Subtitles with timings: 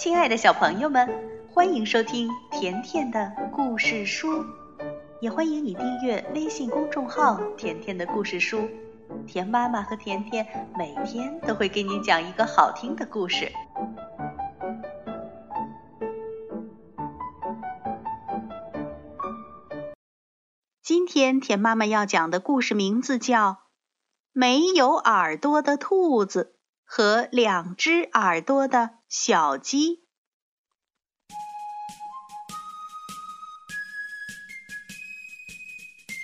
[0.00, 1.06] 亲爱的小朋友们，
[1.52, 4.46] 欢迎收听甜甜的故事书，
[5.20, 8.66] 也欢迎你订阅微信公众号“甜甜的故事书”。
[9.28, 13.52] 甜妈妈和甜甜每天都会给你讲一个好听的故事。
[20.82, 23.50] 今天甜妈妈要讲的故事名字叫
[24.32, 29.96] 《没有耳朵的兔子和两只耳朵的小鸡》。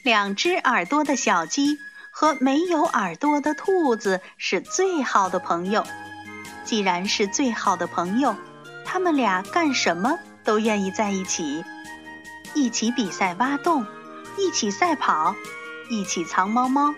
[0.05, 1.79] 两只耳朵的小鸡
[2.12, 5.85] 和没有耳朵的兔子是最好的朋友。
[6.62, 8.37] 既然是最好的朋友，
[8.85, 11.65] 他们俩干什么都愿意在一起：
[12.55, 13.84] 一起比赛挖洞，
[14.39, 15.34] 一起赛跑，
[15.91, 16.95] 一起藏猫猫。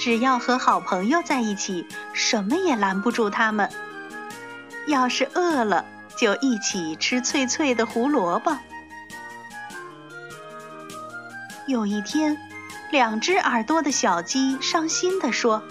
[0.00, 3.70] 只要和好朋友在一起，什么也拦不住他们。
[4.86, 5.84] 要是饿了，
[6.16, 8.56] 就一起吃脆脆的胡萝卜。
[11.66, 12.36] 有一天，
[12.90, 15.62] 两只耳朵的小鸡伤心地说：“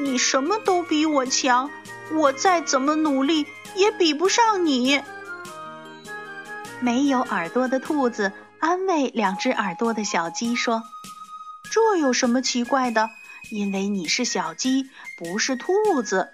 [0.00, 1.70] 你什么都比我强，
[2.12, 5.02] 我再怎么努力也比不上你。”
[6.80, 10.84] 没有耳朵的兔子安慰两只耳朵的小鸡说
[11.72, 13.10] ：“这有什么奇怪的？
[13.50, 14.88] 因为你是小鸡，
[15.18, 16.28] 不是兔子，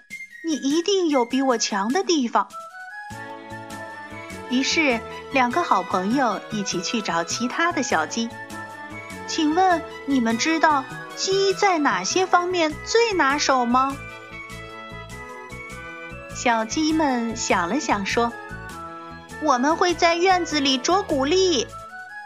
[0.45, 2.48] 你一定有比我强的地方。”
[4.51, 5.01] 于是，
[5.33, 8.28] 两个好朋友一起去找其他的小鸡。
[9.27, 10.84] 请问你们知道
[11.17, 13.97] 鸡在哪些方面最拿手吗？
[16.36, 18.31] 小鸡们想了想说
[19.42, 21.67] ：“我们会在院子里啄谷粒，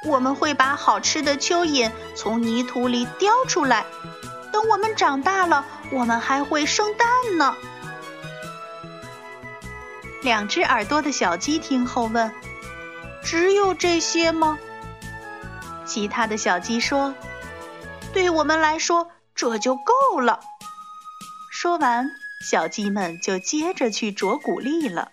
[0.04, 3.86] 我们会把好吃的蚯蚓从泥土里叼出来。
[4.50, 7.54] 等我们长大了，我们还会生蛋呢。”
[10.22, 12.32] 两只耳朵的小鸡听后问
[13.22, 14.58] ：“只有这些吗？”
[15.86, 17.14] 其他的小鸡说
[18.12, 20.40] ：“对我们来说，这就够了。”
[21.52, 22.10] 说完，
[22.44, 25.12] 小鸡们就接着去啄谷粒了。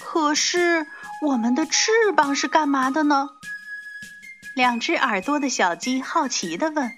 [0.00, 0.86] 可是，
[1.20, 3.28] 我们的翅膀是干嘛的呢？
[4.54, 6.92] 两只耳朵的小鸡好奇地问：“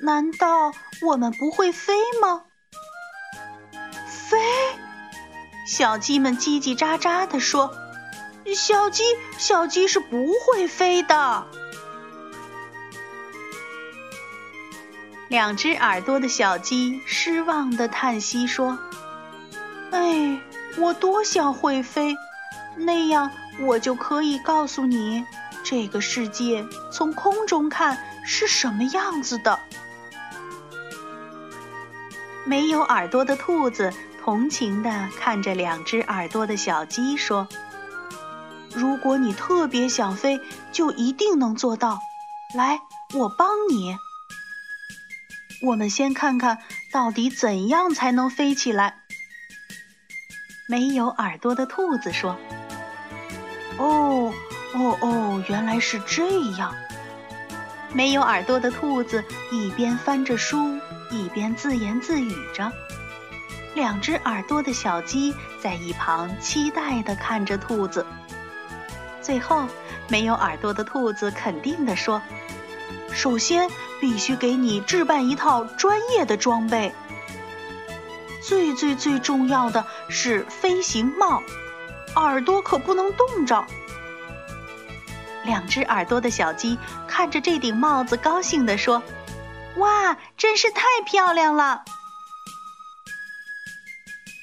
[0.00, 2.44] 难道我们不会飞吗？”
[5.64, 7.74] 小鸡们叽叽喳喳地说。
[8.54, 9.02] 小鸡，
[9.38, 11.46] 小鸡是不会飞的。
[15.28, 18.78] 两只耳朵的小鸡失望的叹息说
[19.90, 20.38] ：“哎，
[20.76, 22.14] 我多想会飞，
[22.76, 25.24] 那样我就可以告诉你，
[25.64, 29.58] 这个世界从空中看是什么样子的。”
[32.44, 33.90] 没有耳朵的兔子
[34.24, 37.46] 同情的看着两只耳朵的小鸡说。
[38.74, 40.40] 如果你特别想飞，
[40.72, 42.00] 就一定能做到。
[42.54, 42.80] 来，
[43.12, 43.94] 我帮你。
[45.60, 46.56] 我们先看看
[46.90, 49.02] 到底怎样才能飞起来。
[50.66, 52.38] 没有耳朵的兔子说
[53.76, 54.32] ：“哦，
[54.72, 56.74] 哦哦，原来是这样。”
[57.92, 60.78] 没有耳朵的兔子一边翻着书，
[61.10, 62.72] 一边自言自语着。
[63.74, 68.06] 两只耳朵的小鸡在一旁期待地看着兔子。
[69.20, 69.66] 最后，
[70.08, 72.20] 没有耳朵的兔子肯定地说
[73.12, 73.68] ：“首先，
[74.00, 76.94] 必须给你置办一套专业的装备。
[78.42, 81.42] 最最最重要的是飞行帽，
[82.16, 83.64] 耳朵可不能冻着。”
[85.42, 89.02] 两只耳朵的小鸡看着这顶帽子，高兴地说
[89.76, 91.82] ：“哇，真是太漂亮了！”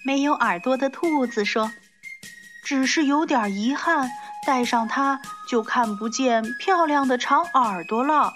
[0.03, 1.71] 没有耳朵的兔子说
[2.65, 4.09] ：“只是有点遗憾。”
[4.43, 8.33] 戴上它就看不见漂亮的长耳朵了。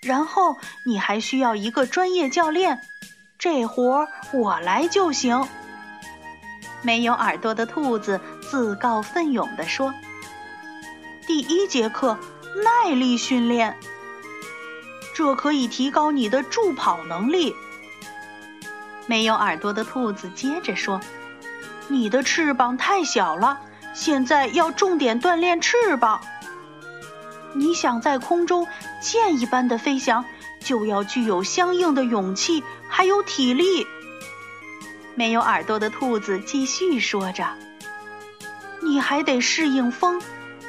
[0.00, 0.56] 然后
[0.86, 2.80] 你还需要一个专业教练，
[3.38, 5.46] 这活儿我来就行。
[6.80, 9.92] 没有耳朵的兔子自告奋勇地说
[11.28, 12.18] ：“第一节课
[12.64, 13.76] 耐力训练，
[15.14, 17.54] 这可以提高你的助跑能力。”
[19.10, 21.00] 没有耳朵的兔子接着说
[21.90, 23.58] ：“你的翅膀太小了。”
[23.92, 26.20] 现在要重点锻炼翅膀。
[27.52, 28.68] 你想在空中
[29.00, 30.24] 箭一般的飞翔，
[30.60, 33.84] 就要具有相应的勇气，还有体力。
[35.16, 37.48] 没有耳朵的兔子继续说着
[38.80, 40.22] ：“你还得适应风，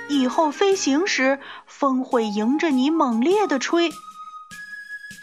[0.09, 1.37] 以后飞行时
[1.67, 3.91] 风会迎着你猛烈的吹。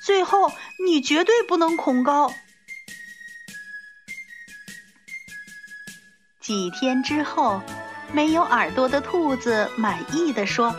[0.06, 0.52] 最后，
[0.86, 2.32] 你绝对不能恐高。”
[6.48, 7.60] 几天之后，
[8.10, 10.74] 没有耳朵的兔子满意的说：“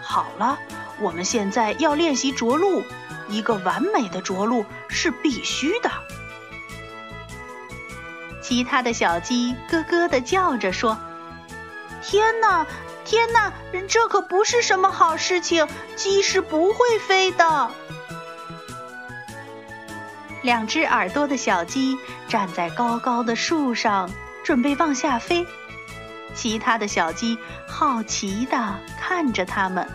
[0.00, 0.56] 好了，
[1.00, 2.84] 我们现在要练习着陆。
[3.28, 5.90] 一个完美的着陆是必须的。”
[8.40, 10.96] 其他的小鸡咯咯的叫着说
[12.00, 12.64] ：“天哪，
[13.04, 13.52] 天哪，
[13.88, 15.66] 这可不是什么好事情！
[15.96, 17.68] 鸡是不会飞的。”
[20.42, 24.08] 两只耳朵的小鸡站在高高的树上，
[24.44, 25.46] 准备往下飞。
[26.34, 27.38] 其他的小鸡
[27.68, 29.88] 好奇地看着它们。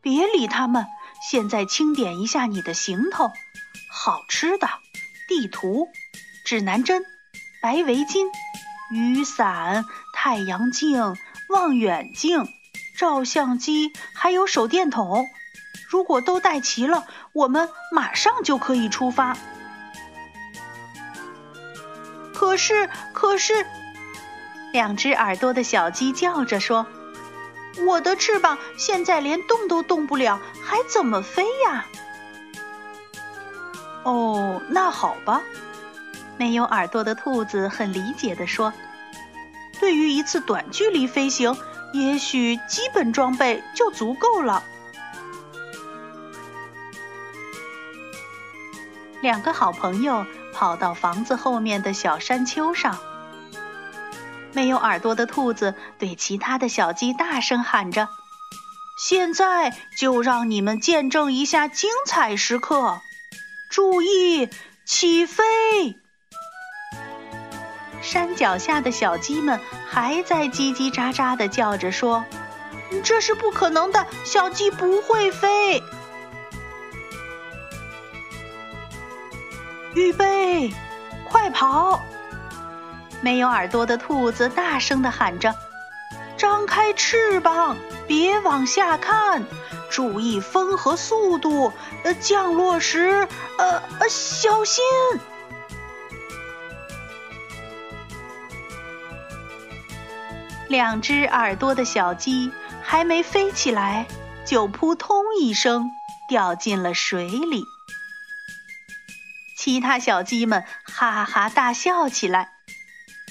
[0.00, 0.86] 别理他们，
[1.30, 3.30] 现在清点一下你的行头：
[3.90, 4.68] 好吃的、
[5.28, 5.88] 地图、
[6.44, 7.02] 指南针、
[7.62, 8.26] 白围巾、
[8.90, 11.16] 雨伞、太阳镜、
[11.50, 12.48] 望远镜、
[12.96, 15.28] 照相机，还有手电筒。
[15.88, 19.36] 如果都带齐了，我们马上就可以出发。
[22.38, 23.66] 可是，可是，
[24.72, 26.86] 两只耳朵的小鸡叫着说
[27.84, 31.84] ：“我的翅膀现在连动都动不了，还怎么飞呀？”
[34.04, 35.42] 哦，那好吧。
[36.36, 38.72] 没有耳朵的兔子很理解地说
[39.80, 41.56] ：“对于一次短距离飞行，
[41.92, 44.62] 也许基本装备就足够了。”
[49.22, 50.24] 两个好朋友
[50.58, 52.98] 跑到房子后面的小山丘上。
[54.52, 58.08] 没有耳朵的兔子对其他的小鸡大声喊着
[58.98, 63.00] ：“现在就让你们见证一下精彩时刻！
[63.70, 64.48] 注意，
[64.84, 65.44] 起飞！”
[68.02, 72.24] 山脚下的小鸡们还在叽叽喳喳地叫着说
[73.04, 75.80] ：“这是不可能的，小鸡不会飞。”
[79.98, 80.72] 预备，
[81.24, 82.00] 快跑！
[83.20, 85.52] 没有耳朵的兔子大声地喊着
[86.38, 89.44] ：“张开翅膀，别往下看，
[89.90, 91.72] 注意风和速度。
[92.04, 93.26] 呃，降落时，
[93.58, 94.84] 呃呃，小心！”
[100.68, 102.52] 两只耳朵的小鸡
[102.84, 104.06] 还没飞起来，
[104.44, 105.90] 就扑通一声
[106.28, 107.64] 掉进了水里。
[109.68, 112.52] 其他小鸡们哈哈大笑起来。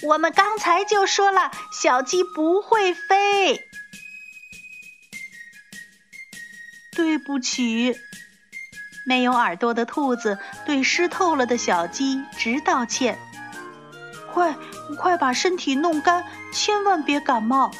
[0.04, 3.60] 我们刚才就说了，小鸡不会飞。
[6.95, 7.95] 对不起，
[9.07, 13.18] 没有耳朵的兔子对湿透了的小鸡直道歉。
[14.31, 14.56] 快，
[15.00, 16.24] 快把身体弄干，
[16.54, 17.72] 千万别感冒。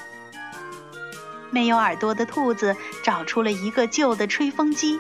[1.52, 5.00] 没有耳朵的兔子找出了一个旧的吹风机。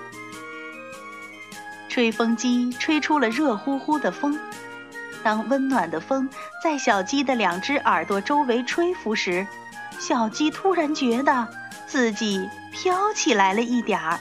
[1.97, 4.39] 吹风机吹出了热乎乎的风，
[5.23, 6.29] 当温暖的风
[6.63, 9.47] 在小鸡的两只耳朵周围吹拂时，
[9.97, 11.47] 小鸡突然觉得
[11.87, 14.19] 自己飘起来了一点儿。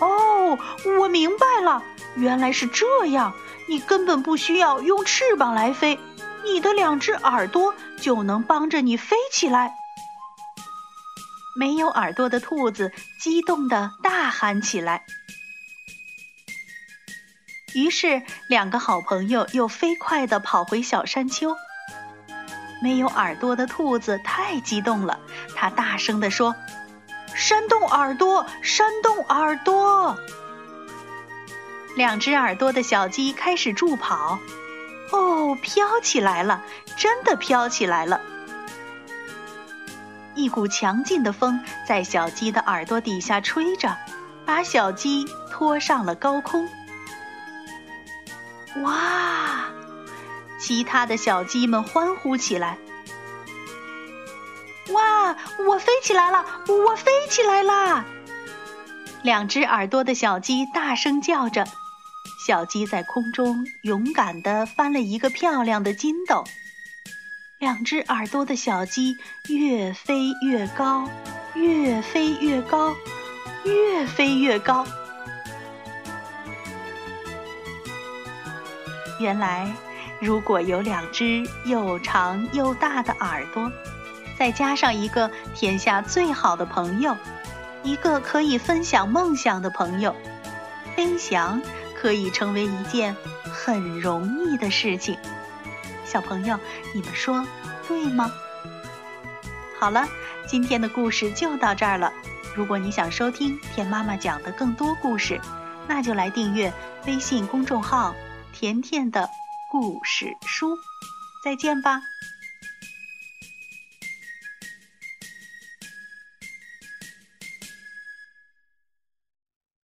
[0.00, 0.58] 哦，
[0.98, 1.82] 我明白了，
[2.14, 3.34] 原来是这样！
[3.68, 6.00] 你根本不需要用翅膀来飞，
[6.44, 9.83] 你的两只耳朵就能帮着你飞起来。
[11.56, 15.04] 没有耳朵的兔子激动地大喊起来。
[17.74, 21.56] 于是，两个好朋友又飞快地跑回小山丘。
[22.82, 25.18] 没有耳朵的兔子太激动了，
[25.56, 26.54] 它大声地说
[27.34, 30.16] ：“扇动耳朵，扇动耳朵！”
[31.96, 34.38] 两只耳朵的小鸡开始助跑。
[35.12, 36.62] 哦，飘起来了，
[36.96, 38.20] 真的飘起来了！
[40.34, 43.96] 一股强劲的风在小鸡的耳朵底下吹着，
[44.44, 46.68] 把小鸡拖上了高空。
[48.82, 49.66] 哇！
[50.58, 52.78] 其他的小鸡们欢呼起来。
[54.92, 55.36] 哇！
[55.66, 56.44] 我飞起来了！
[56.68, 58.04] 我飞起来啦！
[59.22, 61.66] 两只耳朵的小鸡大声叫着。
[62.46, 66.44] 小鸡在空中勇敢地翻了一个漂亮的筋斗。
[67.64, 69.16] 两只耳朵的小鸡
[69.48, 71.08] 越飞越高，
[71.54, 72.94] 越飞越高，
[73.64, 74.84] 越飞越高。
[79.18, 79.72] 原来，
[80.20, 83.72] 如果有两只又长又大的耳朵，
[84.38, 87.16] 再加上一个天下最好的朋友，
[87.82, 90.14] 一个可以分享梦想的朋友，
[90.94, 91.62] 飞翔
[91.98, 95.16] 可以成为一件很容易的事情。
[96.04, 96.58] 小朋友，
[96.94, 97.46] 你们说
[97.88, 98.30] 对吗？
[99.78, 100.06] 好了，
[100.46, 102.12] 今天的故事就到这儿了。
[102.54, 105.40] 如果你想收听甜妈妈讲的更多故事，
[105.88, 106.72] 那就来订阅
[107.06, 108.14] 微信公众号
[108.52, 109.28] “甜甜的
[109.70, 110.78] 故事书”。
[111.44, 112.00] 再见吧。